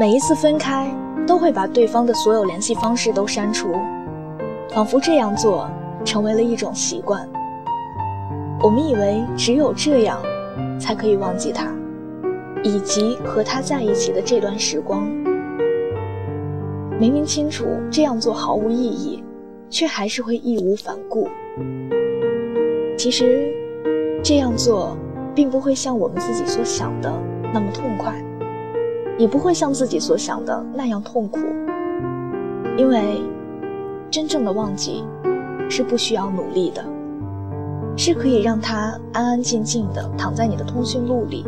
[0.00, 0.90] 每一次分开，
[1.26, 3.68] 都会把对方的所有联系方式都删除，
[4.70, 5.68] 仿佛这样做
[6.02, 7.28] 成为了一种习惯。
[8.62, 10.18] 我们以为只有这样，
[10.80, 11.66] 才可以忘记他，
[12.62, 15.06] 以及和他在一起的这段时光。
[16.98, 19.22] 明明清楚这样做毫无意义，
[19.68, 21.28] 却还是会义无反顾。
[22.96, 23.52] 其实，
[24.22, 24.96] 这样做
[25.34, 27.12] 并不会像我们自己所想的
[27.52, 28.14] 那么痛快，
[29.18, 31.38] 也不会像自己所想的那样痛苦。
[32.76, 33.22] 因为，
[34.10, 35.04] 真正的忘记
[35.68, 36.84] 是不需要努力的，
[37.96, 41.44] 是可以让他安安静静的躺在你的通讯录里，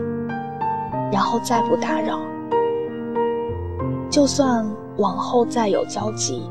[1.11, 2.19] 然后再不打扰。
[4.11, 4.67] 就算
[4.99, 6.43] 往后再有交集，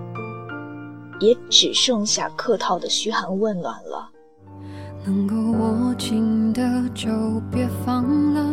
[1.20, 4.10] 也只剩下客套的嘘寒问暖了。
[5.06, 6.62] 能够握紧的
[6.94, 7.10] 就
[7.52, 8.53] 别放了，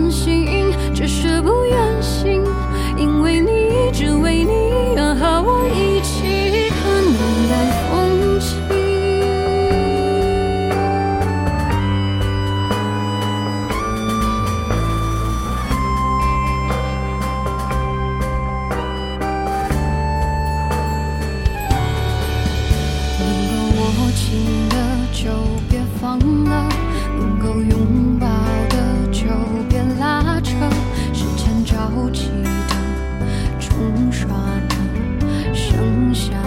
[36.13, 36.40] sunshine.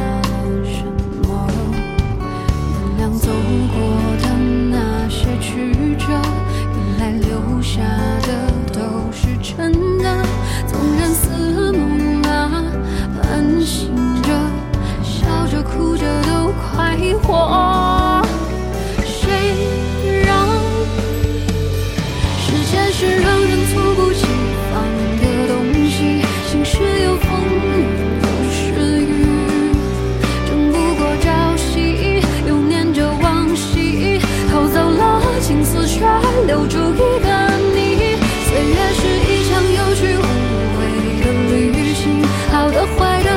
[35.65, 36.05] 死却
[36.47, 37.29] 留住一个
[37.75, 39.03] 你岁月是
[39.33, 40.21] 一场有去无
[40.77, 40.79] 回
[41.21, 43.31] 的旅行好的坏的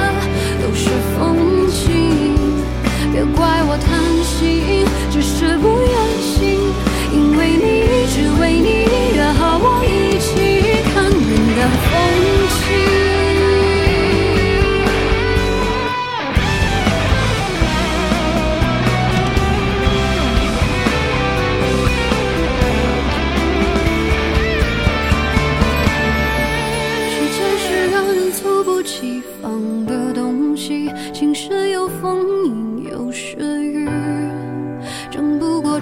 [0.61, 1.36] 都是风